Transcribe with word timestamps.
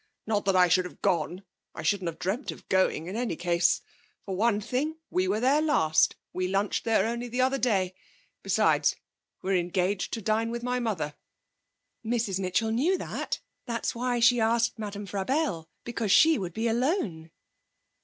Not 0.25 0.45
that 0.45 0.55
I 0.55 0.67
should 0.67 0.85
have 0.85 1.03
gone. 1.03 1.43
I 1.75 1.83
shouldn't 1.83 2.07
have 2.07 2.17
dreamed 2.17 2.51
of 2.51 2.67
going, 2.69 3.05
in 3.05 3.15
any 3.15 3.35
case. 3.35 3.81
For 4.25 4.35
one 4.35 4.59
thing 4.59 4.97
we 5.11 5.27
were 5.27 5.39
there 5.39 5.61
last; 5.61 6.15
we 6.33 6.47
lunched 6.47 6.85
there 6.85 7.05
only 7.05 7.27
the 7.27 7.41
other 7.41 7.59
day. 7.59 7.93
Besides, 8.41 8.95
we're 9.43 9.55
engaged 9.57 10.11
to 10.13 10.19
dine 10.23 10.49
with 10.49 10.63
my 10.63 10.79
mother.' 10.79 11.13
'Mrs 12.03 12.39
Mitchell 12.39 12.71
knew 12.71 12.97
that; 12.97 13.41
that's 13.67 13.93
why 13.93 14.19
she 14.19 14.41
asked 14.41 14.79
Madame 14.79 15.05
Frabelle 15.05 15.69
because 15.83 16.11
she 16.11 16.39
would 16.39 16.53
be 16.55 16.67
alone.' 16.67 17.29